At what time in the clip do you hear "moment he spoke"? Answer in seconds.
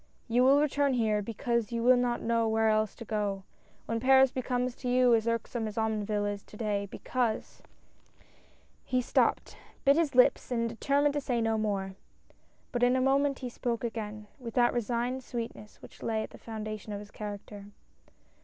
12.99-13.83